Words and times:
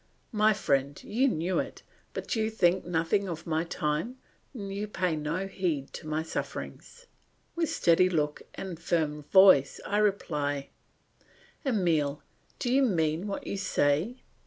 My 0.31 0.51
friend, 0.51 0.99
you 1.03 1.27
knew 1.27 1.59
it, 1.59 1.83
but 2.15 2.35
you 2.35 2.49
think 2.49 2.83
nothing 2.85 3.29
of 3.29 3.45
my 3.45 3.63
time, 3.63 4.17
and 4.51 4.73
you 4.73 4.87
pay 4.87 5.15
no 5.15 5.45
heed 5.45 5.93
to 5.93 6.07
my 6.07 6.23
sufferings." 6.23 7.05
With 7.55 7.69
steady 7.69 8.09
look 8.09 8.41
and 8.55 8.79
firm 8.79 9.21
voice 9.21 9.79
I 9.85 9.99
reply, 9.99 10.69
"Emile, 11.63 12.23
do 12.57 12.73
you 12.73 12.81
mean 12.81 13.27
what 13.27 13.45
you 13.45 13.57
say?" 13.57 14.23